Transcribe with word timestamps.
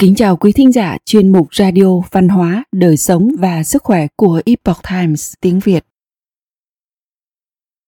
Kính 0.00 0.14
chào 0.14 0.36
quý 0.36 0.52
thính 0.52 0.72
giả 0.72 0.96
chuyên 1.04 1.32
mục 1.32 1.54
Radio 1.54 2.00
Văn 2.10 2.28
hóa, 2.28 2.64
Đời 2.72 2.96
sống 2.96 3.30
và 3.38 3.62
Sức 3.64 3.82
khỏe 3.82 4.06
của 4.16 4.40
Epoch 4.46 4.82
Times 4.90 5.34
tiếng 5.40 5.60
Việt. 5.60 5.84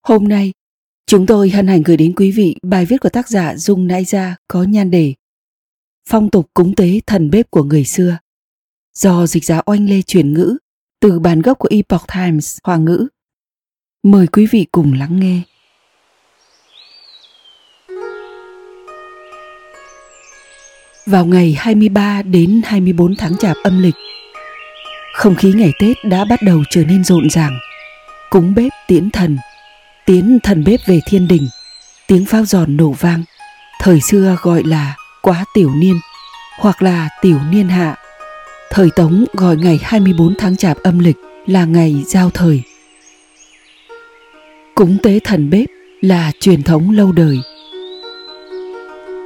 Hôm 0.03 0.29
nay, 0.29 0.53
chúng 1.07 1.27
tôi 1.27 1.51
hân 1.51 1.67
hạnh 1.67 1.83
gửi 1.83 1.97
đến 1.97 2.15
quý 2.17 2.31
vị 2.31 2.57
bài 2.63 2.87
viết 2.87 2.97
của 3.01 3.09
tác 3.09 3.29
giả 3.29 3.57
Dung 3.57 3.87
Nai 3.87 4.05
Gia 4.05 4.37
có 4.49 4.63
nhan 4.63 4.91
đề 4.91 5.15
Phong 6.09 6.31
tục 6.31 6.51
cúng 6.55 6.75
tế 6.75 7.01
thần 7.07 7.31
bếp 7.31 7.51
của 7.51 7.63
người 7.63 7.85
xưa 7.85 8.19
do 8.95 9.27
dịch 9.27 9.45
giả 9.45 9.61
oanh 9.67 9.89
lê 9.89 10.03
chuyển 10.03 10.33
ngữ 10.33 10.57
từ 11.01 11.19
bản 11.19 11.43
gốc 11.43 11.59
của 11.59 11.69
Epoch 11.71 12.07
Times 12.15 12.59
Hoa 12.65 12.77
ngữ. 12.77 13.09
Mời 14.03 14.27
quý 14.27 14.47
vị 14.47 14.67
cùng 14.73 14.93
lắng 14.93 15.21
nghe. 15.21 15.43
Vào 21.11 21.27
ngày 21.27 21.57
23 21.59 22.23
đến 22.23 22.61
24 22.65 23.17
tháng 23.17 23.37
Chạp 23.37 23.57
âm 23.63 23.83
lịch. 23.83 23.95
Không 25.15 25.35
khí 25.35 25.53
ngày 25.53 25.73
Tết 25.79 25.97
đã 26.05 26.25
bắt 26.25 26.43
đầu 26.43 26.63
trở 26.71 26.85
nên 26.85 27.05
rộn 27.05 27.31
ràng. 27.31 27.59
Cúng 28.31 28.55
bếp 28.55 28.73
tiễn 28.89 29.11
thần, 29.11 29.39
tiến 30.07 30.39
thần 30.43 30.65
bếp 30.65 30.81
về 30.87 31.01
thiên 31.07 31.29
đình, 31.29 31.49
tiếng 32.07 32.27
pháo 32.27 32.45
giòn 32.45 32.77
nổ 32.77 32.93
vang. 32.93 33.25
Thời 33.81 34.01
xưa 34.01 34.37
gọi 34.43 34.63
là 34.65 34.97
quá 35.23 35.45
tiểu 35.55 35.71
niên 35.75 35.95
hoặc 36.59 36.83
là 36.83 37.09
tiểu 37.23 37.39
niên 37.51 37.69
hạ. 37.69 37.97
Thời 38.71 38.91
Tống 38.97 39.25
gọi 39.33 39.57
ngày 39.57 39.81
24 39.83 40.35
tháng 40.39 40.57
Chạp 40.57 40.77
âm 40.83 40.99
lịch 40.99 41.17
là 41.47 41.65
ngày 41.65 42.05
giao 42.07 42.31
thời. 42.31 42.63
Cúng 44.75 44.97
tế 45.03 45.19
thần 45.25 45.51
bếp 45.51 45.69
là 46.01 46.33
truyền 46.41 46.63
thống 46.63 46.91
lâu 46.91 47.13
đời 47.13 47.39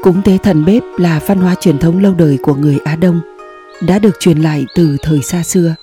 Cúng 0.04 0.22
tế 0.24 0.38
thần 0.38 0.64
bếp 0.64 0.82
là 0.96 1.20
văn 1.26 1.38
hóa 1.38 1.54
truyền 1.54 1.78
thống 1.78 2.02
lâu 2.02 2.14
đời 2.14 2.38
của 2.42 2.54
người 2.54 2.78
Á 2.84 2.96
Đông, 2.96 3.20
đã 3.80 3.98
được 3.98 4.20
truyền 4.20 4.38
lại 4.38 4.64
từ 4.74 4.96
thời 5.02 5.22
xa 5.22 5.42
xưa. 5.42 5.74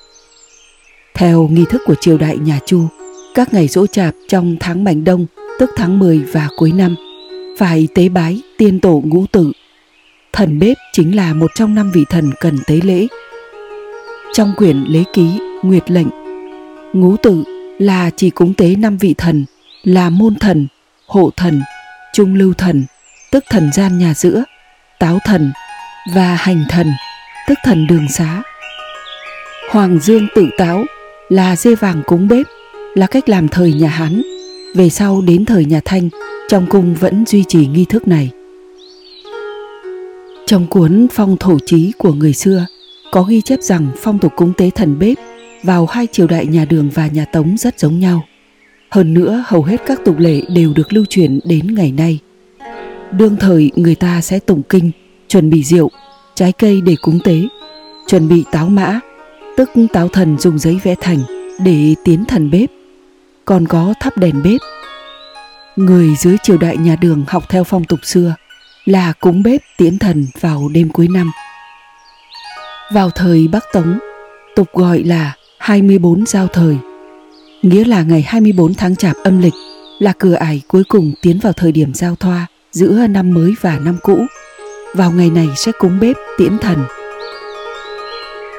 Theo 1.14 1.48
nghi 1.48 1.64
thức 1.70 1.82
của 1.86 1.94
triều 2.00 2.18
đại 2.18 2.38
nhà 2.38 2.58
Chu, 2.66 2.86
các 3.34 3.54
ngày 3.54 3.68
dỗ 3.68 3.86
chạp 3.86 4.14
trong 4.28 4.56
tháng 4.60 4.84
Bành 4.84 5.04
Đông, 5.04 5.26
tức 5.58 5.70
tháng 5.76 5.98
10 5.98 6.18
và 6.18 6.48
cuối 6.56 6.72
năm, 6.72 6.94
phải 7.58 7.88
tế 7.94 8.08
bái 8.08 8.42
tiên 8.58 8.80
tổ 8.80 9.02
ngũ 9.04 9.26
tự. 9.32 9.52
Thần 10.32 10.58
bếp 10.58 10.76
chính 10.92 11.16
là 11.16 11.34
một 11.34 11.50
trong 11.54 11.74
năm 11.74 11.90
vị 11.94 12.04
thần 12.10 12.30
cần 12.40 12.58
tế 12.66 12.80
lễ. 12.84 13.06
Trong 14.32 14.52
quyển 14.56 14.84
lễ 14.88 15.04
ký 15.12 15.38
Nguyệt 15.62 15.90
lệnh, 15.90 16.08
ngũ 16.92 17.16
tự 17.16 17.44
là 17.78 18.10
chỉ 18.16 18.30
cúng 18.30 18.54
tế 18.54 18.76
năm 18.76 18.98
vị 18.98 19.14
thần 19.18 19.44
là 19.84 20.10
môn 20.10 20.34
thần, 20.34 20.66
hộ 21.06 21.30
thần, 21.36 21.62
trung 22.12 22.34
lưu 22.34 22.52
thần, 22.54 22.84
tức 23.32 23.44
thần 23.50 23.72
gian 23.72 23.98
nhà 23.98 24.14
giữa, 24.14 24.44
táo 24.98 25.18
thần 25.24 25.52
và 26.14 26.34
hành 26.34 26.64
thần, 26.68 26.86
tức 27.48 27.58
thần 27.64 27.86
đường 27.86 28.06
xá. 28.08 28.42
Hoàng 29.70 29.98
dương 29.98 30.26
tự 30.34 30.46
táo 30.58 30.84
là 31.28 31.56
dê 31.56 31.74
vàng 31.74 32.02
cúng 32.06 32.28
bếp, 32.28 32.46
là 32.94 33.06
cách 33.06 33.28
làm 33.28 33.48
thời 33.48 33.72
nhà 33.72 33.88
Hán. 33.88 34.22
Về 34.74 34.90
sau 34.90 35.20
đến 35.20 35.44
thời 35.44 35.64
nhà 35.64 35.80
Thanh, 35.84 36.08
trong 36.48 36.66
cung 36.66 36.94
vẫn 36.94 37.26
duy 37.26 37.44
trì 37.48 37.66
nghi 37.66 37.84
thức 37.84 38.08
này. 38.08 38.30
Trong 40.46 40.66
cuốn 40.66 41.06
Phong 41.12 41.36
thổ 41.36 41.58
chí 41.66 41.92
của 41.98 42.12
người 42.12 42.32
xưa 42.32 42.66
có 43.12 43.22
ghi 43.22 43.42
chép 43.42 43.60
rằng 43.62 43.86
phong 44.02 44.18
tục 44.18 44.32
cúng 44.36 44.52
tế 44.56 44.70
thần 44.70 44.98
bếp 44.98 45.18
vào 45.62 45.86
hai 45.86 46.06
triều 46.12 46.26
đại 46.26 46.46
nhà 46.46 46.64
Đường 46.64 46.90
và 46.94 47.06
nhà 47.06 47.24
Tống 47.24 47.56
rất 47.58 47.78
giống 47.78 48.00
nhau. 48.00 48.24
Hơn 48.90 49.14
nữa, 49.14 49.44
hầu 49.46 49.62
hết 49.62 49.80
các 49.86 50.00
tục 50.04 50.18
lệ 50.18 50.40
đều 50.48 50.72
được 50.74 50.92
lưu 50.92 51.04
truyền 51.08 51.40
đến 51.44 51.74
ngày 51.74 51.92
nay 51.92 52.18
đương 53.12 53.36
thời 53.36 53.70
người 53.76 53.94
ta 53.94 54.20
sẽ 54.20 54.38
tụng 54.38 54.62
kinh, 54.68 54.90
chuẩn 55.28 55.50
bị 55.50 55.64
rượu, 55.64 55.90
trái 56.34 56.52
cây 56.52 56.80
để 56.80 56.96
cúng 57.02 57.18
tế, 57.24 57.42
chuẩn 58.06 58.28
bị 58.28 58.44
táo 58.52 58.66
mã, 58.66 59.00
tức 59.56 59.70
táo 59.92 60.08
thần 60.08 60.38
dùng 60.38 60.58
giấy 60.58 60.80
vẽ 60.82 60.94
thành 61.00 61.18
để 61.64 61.94
tiến 62.04 62.24
thần 62.24 62.50
bếp, 62.50 62.70
còn 63.44 63.66
có 63.68 63.94
thắp 64.00 64.18
đèn 64.18 64.42
bếp. 64.42 64.60
Người 65.76 66.14
dưới 66.16 66.36
triều 66.42 66.58
đại 66.58 66.76
nhà 66.76 66.96
đường 66.96 67.24
học 67.28 67.44
theo 67.48 67.64
phong 67.64 67.84
tục 67.84 67.98
xưa 68.02 68.34
là 68.84 69.12
cúng 69.20 69.42
bếp 69.42 69.60
tiến 69.78 69.98
thần 69.98 70.26
vào 70.40 70.68
đêm 70.68 70.88
cuối 70.88 71.08
năm. 71.08 71.30
Vào 72.92 73.10
thời 73.10 73.48
Bắc 73.48 73.64
Tống, 73.72 73.98
tục 74.56 74.68
gọi 74.72 75.02
là 75.02 75.32
24 75.58 76.26
giao 76.26 76.46
thời, 76.46 76.76
nghĩa 77.62 77.84
là 77.84 78.02
ngày 78.02 78.22
24 78.22 78.74
tháng 78.74 78.96
chạp 78.96 79.16
âm 79.16 79.40
lịch 79.40 79.54
là 79.98 80.12
cửa 80.18 80.34
ải 80.34 80.62
cuối 80.68 80.84
cùng 80.88 81.12
tiến 81.22 81.38
vào 81.38 81.52
thời 81.52 81.72
điểm 81.72 81.94
giao 81.94 82.16
thoa 82.16 82.46
giữa 82.72 83.06
năm 83.06 83.34
mới 83.34 83.54
và 83.60 83.78
năm 83.78 83.96
cũ. 84.02 84.26
Vào 84.94 85.12
ngày 85.12 85.30
này 85.30 85.48
sẽ 85.56 85.72
cúng 85.78 86.00
bếp 86.00 86.16
tiễn 86.38 86.58
thần. 86.58 86.78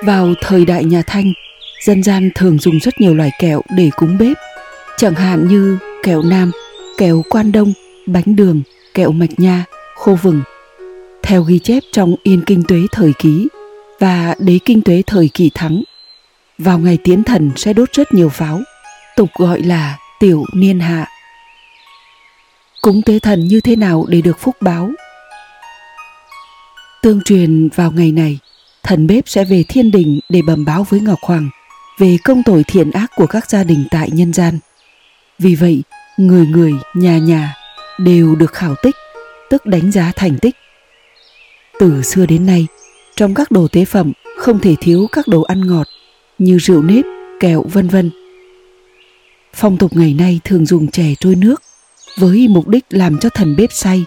Vào 0.04 0.34
thời 0.42 0.66
đại 0.66 0.84
nhà 0.84 1.04
thanh, 1.08 1.34
dân 1.86 2.04
gian 2.04 2.30
thường 2.36 2.60
dùng 2.60 2.80
rất 2.80 3.02
nhiều 3.02 3.14
loại 3.14 3.32
kẹo 3.40 3.62
để 3.76 3.90
cúng 3.96 4.18
bếp. 4.18 4.38
Chẳng 4.98 5.16
hạn 5.16 5.48
như 5.48 5.78
kẹo 6.04 6.22
nam, 6.22 6.52
kẹo 6.98 7.24
quan 7.30 7.52
đông, 7.52 7.74
bánh 8.08 8.36
đường, 8.36 8.62
kẹo 8.94 9.12
mạch 9.12 9.40
nha, 9.40 9.66
khô 9.96 10.18
vừng. 10.22 10.42
Theo 11.24 11.44
ghi 11.44 11.60
chép 11.60 11.84
trong 11.92 12.16
yên 12.24 12.42
kinh 12.46 12.64
tuế 12.68 12.82
thời 12.92 13.14
ký 13.20 13.48
và 14.00 14.36
đế 14.40 14.60
kinh 14.66 14.82
tuế 14.82 15.02
thời 15.08 15.30
kỳ 15.34 15.52
thắng, 15.54 15.84
vào 16.58 16.80
ngày 16.80 16.98
tiễn 17.04 17.24
thần 17.24 17.52
sẽ 17.56 17.74
đốt 17.74 17.90
rất 17.94 18.14
nhiều 18.14 18.30
pháo, 18.30 18.62
tục 19.16 19.30
gọi 19.38 19.62
là 19.62 19.98
tiểu 20.20 20.44
niên 20.54 20.80
hạ 20.80 21.08
cúng 22.84 23.02
tế 23.02 23.20
thần 23.20 23.48
như 23.48 23.62
thế 23.62 23.76
nào 23.76 24.06
để 24.10 24.22
được 24.22 24.40
phúc 24.40 24.56
báo? 24.62 24.92
Tương 27.02 27.22
truyền 27.22 27.70
vào 27.76 27.92
ngày 27.92 28.12
này, 28.12 28.40
thần 28.84 29.08
bếp 29.08 29.28
sẽ 29.28 29.46
về 29.46 29.64
thiên 29.70 29.92
đình 29.92 30.20
để 30.30 30.42
bẩm 30.48 30.66
báo 30.66 30.86
với 30.90 31.00
ngọc 31.00 31.20
hoàng 31.22 31.50
về 32.00 32.18
công 32.24 32.44
tội 32.44 32.64
thiện 32.68 32.92
ác 32.92 33.12
của 33.16 33.26
các 33.26 33.50
gia 33.50 33.64
đình 33.64 33.86
tại 33.92 34.10
nhân 34.12 34.34
gian. 34.34 34.60
Vì 35.40 35.56
vậy, 35.56 35.84
người 36.18 36.48
người, 36.48 36.74
nhà 36.94 37.18
nhà 37.18 37.56
đều 37.98 38.36
được 38.36 38.54
khảo 38.54 38.76
tích, 38.84 38.96
tức 39.50 39.66
đánh 39.66 39.92
giá 39.92 40.12
thành 40.16 40.38
tích. 40.38 40.56
Từ 41.80 42.02
xưa 42.02 42.26
đến 42.26 42.46
nay, 42.46 42.68
trong 43.16 43.34
các 43.34 43.52
đồ 43.52 43.68
tế 43.68 43.86
phẩm 43.86 44.12
không 44.38 44.60
thể 44.60 44.76
thiếu 44.82 45.08
các 45.12 45.28
đồ 45.28 45.42
ăn 45.42 45.68
ngọt 45.68 45.88
như 46.38 46.58
rượu 46.58 46.82
nếp, 46.82 47.06
kẹo, 47.40 47.66
vân 47.74 47.88
vân. 47.88 48.12
Phong 49.54 49.78
tục 49.78 49.92
ngày 49.96 50.14
nay 50.14 50.40
thường 50.44 50.66
dùng 50.66 50.92
chè 50.92 51.14
trôi 51.20 51.36
nước 51.36 51.62
với 52.18 52.48
mục 52.48 52.68
đích 52.68 52.86
làm 52.90 53.20
cho 53.20 53.30
thần 53.30 53.56
bếp 53.56 53.72
say, 53.72 54.06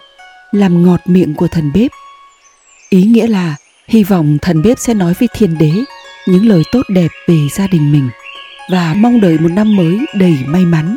làm 0.52 0.86
ngọt 0.86 1.00
miệng 1.04 1.34
của 1.34 1.48
thần 1.48 1.70
bếp. 1.74 1.90
Ý 2.90 3.02
nghĩa 3.02 3.26
là 3.26 3.56
hy 3.88 4.04
vọng 4.04 4.38
thần 4.42 4.62
bếp 4.62 4.78
sẽ 4.78 4.94
nói 4.94 5.14
với 5.18 5.28
thiên 5.34 5.58
đế 5.58 5.72
những 6.26 6.48
lời 6.48 6.62
tốt 6.72 6.82
đẹp 6.88 7.08
về 7.26 7.38
gia 7.52 7.66
đình 7.66 7.92
mình 7.92 8.10
và 8.70 8.94
mong 8.96 9.20
đợi 9.20 9.38
một 9.38 9.48
năm 9.48 9.76
mới 9.76 9.98
đầy 10.14 10.38
may 10.46 10.64
mắn. 10.64 10.96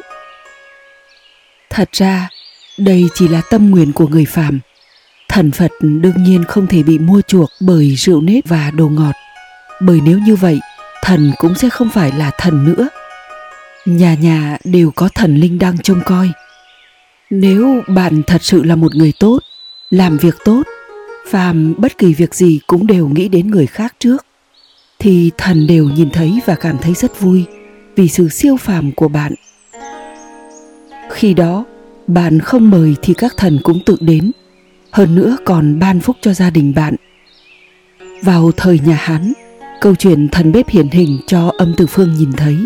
Thật 1.70 1.90
ra, 1.92 2.30
đây 2.78 3.10
chỉ 3.14 3.28
là 3.28 3.42
tâm 3.50 3.72
nguyện 3.72 3.94
của 3.94 4.08
người 4.08 4.26
phàm. 4.26 4.60
Thần 5.30 5.52
Phật 5.52 5.72
đương 5.80 6.24
nhiên 6.24 6.44
không 6.44 6.68
thể 6.68 6.84
bị 6.84 7.00
mua 7.00 7.22
chuộc 7.22 7.50
bởi 7.60 7.96
rượu 7.96 8.22
nếp 8.22 8.48
và 8.48 8.72
đồ 8.72 8.90
ngọt. 8.90 9.16
Bởi 9.82 10.02
nếu 10.04 10.20
như 10.20 10.36
vậy, 10.36 10.60
thần 11.04 11.32
cũng 11.38 11.56
sẽ 11.56 11.70
không 11.70 11.90
phải 11.90 12.12
là 12.12 12.32
thần 12.38 12.66
nữa. 12.66 12.88
Nhà 13.86 14.14
nhà 14.14 14.58
đều 14.64 14.92
có 14.92 15.10
thần 15.16 15.36
linh 15.36 15.60
đang 15.60 15.78
trông 15.78 16.02
coi 16.06 16.32
nếu 17.30 17.82
bạn 17.88 18.24
thật 18.28 18.44
sự 18.44 18.64
là 18.64 18.76
một 18.76 18.96
người 18.96 19.14
tốt, 19.20 19.40
làm 19.90 20.18
việc 20.18 20.36
tốt, 20.46 20.64
phàm 21.28 21.76
bất 21.78 21.98
kỳ 21.98 22.14
việc 22.14 22.36
gì 22.36 22.60
cũng 22.68 22.88
đều 22.88 23.08
nghĩ 23.08 23.28
đến 23.28 23.52
người 23.52 23.66
khác 23.66 23.96
trước, 24.00 24.26
thì 25.00 25.32
thần 25.38 25.68
đều 25.68 25.86
nhìn 25.86 26.10
thấy 26.10 26.40
và 26.46 26.56
cảm 26.56 26.78
thấy 26.78 26.94
rất 26.94 27.20
vui 27.20 27.46
vì 27.96 28.08
sự 28.08 28.30
siêu 28.30 28.58
phàm 28.58 28.92
của 28.92 29.08
bạn. 29.08 29.34
Khi 31.12 31.34
đó, 31.34 31.66
bạn 32.08 32.40
không 32.40 32.70
mời 32.70 32.96
thì 33.02 33.14
các 33.14 33.34
thần 33.38 33.60
cũng 33.64 33.80
tự 33.86 33.98
đến, 34.02 34.32
hơn 34.92 35.16
nữa 35.16 35.38
còn 35.46 35.80
ban 35.80 36.00
phúc 36.00 36.18
cho 36.22 36.34
gia 36.34 36.50
đình 36.50 36.74
bạn. 36.76 36.96
Vào 38.24 38.52
thời 38.58 38.80
nhà 38.80 38.98
hán, 39.02 39.34
câu 39.82 39.96
chuyện 39.96 40.30
thần 40.30 40.52
bếp 40.52 40.70
hiển 40.70 40.90
hình 40.90 41.20
cho 41.28 41.52
âm 41.58 41.74
từ 41.78 41.88
phương 41.88 42.14
nhìn 42.14 42.32
thấy 42.32 42.58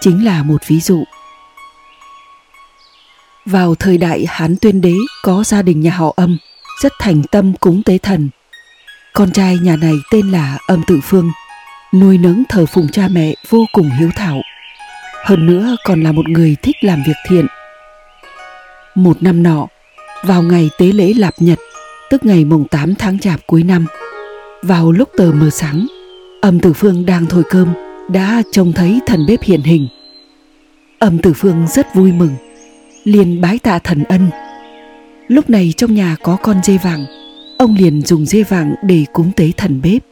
chính 0.00 0.24
là 0.24 0.42
một 0.42 0.62
ví 0.66 0.80
dụ 0.80 1.04
vào 3.50 3.74
thời 3.74 3.98
đại 3.98 4.26
Hán 4.28 4.56
Tuyên 4.60 4.80
Đế 4.80 4.94
có 5.22 5.44
gia 5.44 5.62
đình 5.62 5.80
nhà 5.80 5.90
họ 5.90 6.12
Âm 6.16 6.38
rất 6.82 6.92
thành 6.98 7.22
tâm 7.22 7.52
cúng 7.60 7.82
tế 7.82 7.98
thần. 7.98 8.28
Con 9.12 9.32
trai 9.32 9.58
nhà 9.58 9.76
này 9.76 9.94
tên 10.10 10.30
là 10.30 10.58
Âm 10.66 10.82
Tự 10.86 11.00
Phương, 11.02 11.30
nuôi 11.94 12.18
nấng 12.18 12.42
thờ 12.48 12.66
phụng 12.66 12.88
cha 12.88 13.08
mẹ 13.08 13.34
vô 13.48 13.64
cùng 13.72 13.90
hiếu 13.90 14.10
thảo. 14.16 14.40
Hơn 15.24 15.46
nữa 15.46 15.76
còn 15.84 16.02
là 16.02 16.12
một 16.12 16.28
người 16.28 16.56
thích 16.62 16.76
làm 16.80 17.02
việc 17.06 17.16
thiện. 17.28 17.46
Một 18.94 19.22
năm 19.22 19.42
nọ, 19.42 19.66
vào 20.24 20.42
ngày 20.42 20.70
tế 20.78 20.86
lễ 20.86 21.12
Lạp 21.16 21.34
Nhật, 21.38 21.58
tức 22.10 22.24
ngày 22.24 22.44
mùng 22.44 22.68
8 22.68 22.94
tháng 22.94 23.18
Chạp 23.18 23.40
cuối 23.46 23.62
năm, 23.62 23.86
vào 24.62 24.92
lúc 24.92 25.08
tờ 25.16 25.32
mờ 25.34 25.50
sáng, 25.50 25.86
Âm 26.40 26.60
Tử 26.60 26.72
Phương 26.72 27.06
đang 27.06 27.26
thổi 27.26 27.42
cơm 27.50 27.68
đã 28.08 28.42
trông 28.52 28.72
thấy 28.72 29.00
thần 29.06 29.26
bếp 29.26 29.42
hiện 29.42 29.62
hình. 29.62 29.88
Âm 30.98 31.18
Tử 31.18 31.32
Phương 31.32 31.66
rất 31.68 31.94
vui 31.94 32.12
mừng 32.12 32.30
liền 33.04 33.40
bái 33.40 33.58
tạ 33.58 33.78
thần 33.78 34.04
ân 34.04 34.30
lúc 35.28 35.50
này 35.50 35.74
trong 35.76 35.94
nhà 35.94 36.16
có 36.22 36.36
con 36.42 36.62
dê 36.62 36.78
vàng 36.78 37.06
ông 37.58 37.76
liền 37.78 38.02
dùng 38.02 38.26
dê 38.26 38.42
vàng 38.42 38.74
để 38.82 39.04
cúng 39.12 39.30
tế 39.36 39.50
thần 39.56 39.80
bếp 39.82 40.02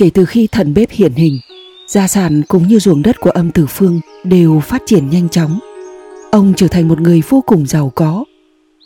Kể 0.00 0.10
từ 0.14 0.24
khi 0.24 0.46
thần 0.46 0.74
bếp 0.74 0.90
hiện 0.90 1.12
hình, 1.12 1.38
gia 1.86 2.08
sản 2.08 2.42
cũng 2.48 2.68
như 2.68 2.78
ruộng 2.78 3.02
đất 3.02 3.20
của 3.20 3.30
âm 3.30 3.50
tử 3.50 3.66
phương 3.66 4.00
đều 4.24 4.60
phát 4.60 4.82
triển 4.86 5.10
nhanh 5.10 5.28
chóng. 5.28 5.58
Ông 6.30 6.52
trở 6.56 6.68
thành 6.68 6.88
một 6.88 7.00
người 7.00 7.22
vô 7.28 7.42
cùng 7.46 7.66
giàu 7.66 7.92
có. 7.94 8.24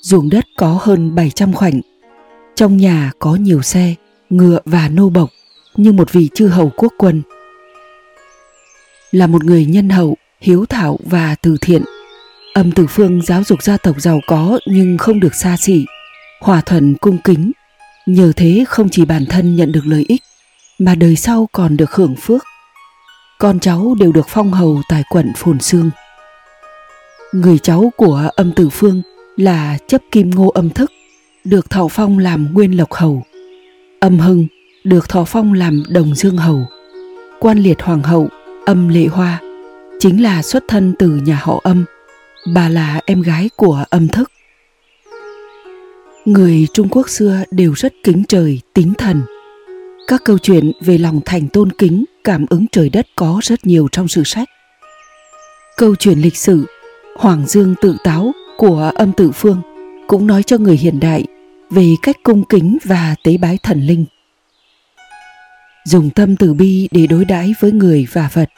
Ruộng 0.00 0.30
đất 0.30 0.44
có 0.56 0.78
hơn 0.82 1.14
700 1.14 1.52
khoảnh. 1.52 1.80
Trong 2.54 2.76
nhà 2.76 3.12
có 3.18 3.34
nhiều 3.34 3.62
xe, 3.62 3.94
ngựa 4.30 4.58
và 4.64 4.88
nô 4.88 5.10
bộc 5.10 5.30
như 5.76 5.92
một 5.92 6.12
vị 6.12 6.28
chư 6.34 6.46
hầu 6.46 6.72
quốc 6.76 6.92
quân. 6.98 7.22
Là 9.12 9.26
một 9.26 9.44
người 9.44 9.66
nhân 9.66 9.88
hậu, 9.88 10.16
hiếu 10.44 10.66
thảo 10.66 10.98
và 11.04 11.36
từ 11.42 11.56
thiện, 11.60 11.82
âm 12.54 12.72
tử 12.72 12.86
phương 12.88 13.22
giáo 13.22 13.44
dục 13.44 13.62
gia 13.62 13.76
tộc 13.76 14.00
giàu 14.00 14.20
có 14.26 14.58
nhưng 14.66 14.98
không 14.98 15.20
được 15.20 15.34
xa 15.34 15.56
xỉ, 15.56 15.84
hòa 16.40 16.60
thuận 16.60 16.94
cung 16.94 17.18
kính. 17.18 17.52
Nhờ 18.06 18.32
thế 18.36 18.64
không 18.68 18.88
chỉ 18.88 19.04
bản 19.04 19.26
thân 19.26 19.56
nhận 19.56 19.72
được 19.72 19.80
lợi 19.84 20.04
ích, 20.08 20.22
mà 20.78 20.94
đời 20.94 21.16
sau 21.16 21.48
còn 21.52 21.76
được 21.76 21.92
hưởng 21.92 22.16
phước. 22.16 22.44
Con 23.38 23.60
cháu 23.60 23.94
đều 24.00 24.12
được 24.12 24.26
phong 24.28 24.52
hầu 24.52 24.82
tại 24.88 25.02
quận 25.10 25.32
Phồn 25.36 25.60
Sương. 25.60 25.90
Người 27.32 27.58
cháu 27.58 27.92
của 27.96 28.30
âm 28.36 28.52
tử 28.52 28.68
phương 28.68 29.02
là 29.36 29.78
chấp 29.88 30.02
kim 30.12 30.30
ngô 30.30 30.48
âm 30.48 30.70
thức, 30.70 30.92
được 31.44 31.70
thọ 31.70 31.88
phong 31.88 32.18
làm 32.18 32.54
nguyên 32.54 32.76
lộc 32.76 32.92
hầu. 32.92 33.22
Âm 34.00 34.18
hưng 34.18 34.46
được 34.84 35.08
thọ 35.08 35.24
phong 35.24 35.52
làm 35.52 35.82
đồng 35.88 36.14
dương 36.14 36.36
hầu. 36.36 36.66
Quan 37.40 37.58
liệt 37.58 37.82
hoàng 37.82 38.02
hậu 38.02 38.28
âm 38.66 38.88
lệ 38.88 39.06
hoa 39.06 39.40
chính 40.04 40.22
là 40.22 40.42
xuất 40.42 40.64
thân 40.68 40.94
từ 40.98 41.08
nhà 41.08 41.40
họ 41.42 41.60
âm. 41.62 41.84
Bà 42.54 42.68
là 42.68 43.00
em 43.06 43.22
gái 43.22 43.50
của 43.56 43.84
âm 43.90 44.08
thức. 44.08 44.30
Người 46.24 46.66
Trung 46.72 46.88
Quốc 46.90 47.08
xưa 47.08 47.42
đều 47.50 47.72
rất 47.72 47.92
kính 48.04 48.22
trời, 48.28 48.60
tín 48.74 48.92
thần. 48.98 49.22
Các 50.08 50.22
câu 50.24 50.38
chuyện 50.38 50.72
về 50.80 50.98
lòng 50.98 51.20
thành 51.24 51.48
tôn 51.48 51.72
kính, 51.72 52.04
cảm 52.24 52.46
ứng 52.50 52.66
trời 52.72 52.88
đất 52.88 53.06
có 53.16 53.40
rất 53.42 53.66
nhiều 53.66 53.88
trong 53.92 54.08
sử 54.08 54.22
sách. 54.24 54.48
Câu 55.76 55.94
chuyện 55.96 56.18
lịch 56.18 56.36
sử 56.36 56.64
Hoàng 57.16 57.46
Dương 57.46 57.74
tự 57.80 57.96
táo 58.04 58.32
của 58.56 58.92
âm 58.94 59.12
tự 59.12 59.30
phương 59.30 59.62
cũng 60.06 60.26
nói 60.26 60.42
cho 60.42 60.58
người 60.58 60.76
hiện 60.76 61.00
đại 61.00 61.24
về 61.70 61.94
cách 62.02 62.16
cung 62.22 62.44
kính 62.44 62.78
và 62.84 63.14
tế 63.24 63.36
bái 63.36 63.58
thần 63.62 63.86
linh. 63.86 64.04
Dùng 65.84 66.10
tâm 66.10 66.36
từ 66.36 66.54
bi 66.54 66.88
để 66.90 67.06
đối 67.06 67.24
đãi 67.24 67.54
với 67.60 67.72
người 67.72 68.06
và 68.12 68.30
vật, 68.32 68.48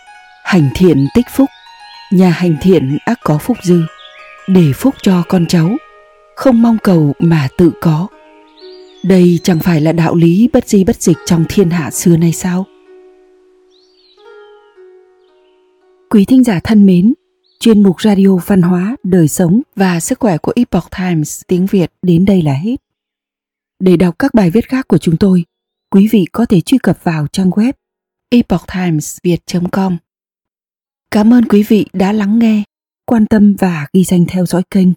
hành 0.46 0.70
thiện 0.74 1.06
tích 1.14 1.26
phúc, 1.30 1.50
nhà 2.12 2.30
hành 2.30 2.56
thiện 2.60 2.98
ác 3.04 3.18
có 3.24 3.38
phúc 3.38 3.56
dư, 3.62 3.82
để 4.48 4.72
phúc 4.74 4.94
cho 5.02 5.22
con 5.28 5.46
cháu, 5.46 5.76
không 6.36 6.62
mong 6.62 6.78
cầu 6.82 7.12
mà 7.18 7.48
tự 7.58 7.72
có. 7.80 8.08
Đây 9.04 9.40
chẳng 9.42 9.60
phải 9.60 9.80
là 9.80 9.92
đạo 9.92 10.14
lý 10.14 10.48
bất 10.52 10.68
di 10.68 10.84
bất 10.84 11.02
dịch 11.02 11.16
trong 11.26 11.44
thiên 11.48 11.70
hạ 11.70 11.90
xưa 11.90 12.16
nay 12.16 12.32
sao? 12.32 12.66
Quý 16.10 16.24
thính 16.24 16.44
giả 16.44 16.60
thân 16.64 16.86
mến, 16.86 17.14
chuyên 17.60 17.82
mục 17.82 18.02
radio 18.02 18.36
văn 18.46 18.62
hóa, 18.62 18.96
đời 19.02 19.28
sống 19.28 19.62
và 19.76 20.00
sức 20.00 20.20
khỏe 20.20 20.38
của 20.38 20.52
Epoch 20.56 20.90
Times 20.98 21.42
tiếng 21.48 21.66
Việt 21.66 21.92
đến 22.02 22.24
đây 22.24 22.42
là 22.42 22.54
hết. 22.54 22.76
Để 23.80 23.96
đọc 23.96 24.14
các 24.18 24.34
bài 24.34 24.50
viết 24.50 24.68
khác 24.68 24.88
của 24.88 24.98
chúng 24.98 25.16
tôi, 25.16 25.44
quý 25.90 26.08
vị 26.12 26.26
có 26.32 26.46
thể 26.46 26.60
truy 26.60 26.78
cập 26.78 27.04
vào 27.04 27.26
trang 27.26 27.50
web 27.50 27.72
epochtimesviet.com. 28.30 29.96
Cảm 31.16 31.32
ơn 31.32 31.44
quý 31.44 31.62
vị 31.68 31.86
đã 31.92 32.12
lắng 32.12 32.38
nghe, 32.38 32.62
quan 33.06 33.26
tâm 33.26 33.54
và 33.58 33.86
ghi 33.92 34.04
danh 34.04 34.24
theo 34.28 34.46
dõi 34.46 34.62
kênh. 34.70 34.88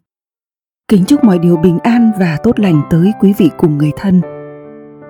Kính 0.87 1.05
chúc 1.07 1.23
mọi 1.23 1.39
điều 1.39 1.57
bình 1.57 1.79
an 1.79 2.11
và 2.19 2.37
tốt 2.43 2.59
lành 2.59 2.81
tới 2.89 3.11
quý 3.19 3.33
vị 3.37 3.49
cùng 3.57 3.77
người 3.77 3.91
thân. 3.97 4.21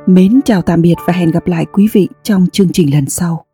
Mến 0.07 0.39
chào 0.45 0.61
tạm 0.61 0.81
biệt 0.81 0.95
và 1.07 1.13
hẹn 1.13 1.31
gặp 1.31 1.47
lại 1.47 1.65
quý 1.73 1.89
vị 1.93 2.07
trong 2.23 2.47
chương 2.51 2.71
trình 2.73 2.93
lần 2.93 3.09
sau. 3.09 3.45